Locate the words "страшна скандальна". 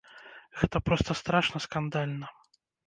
1.21-2.27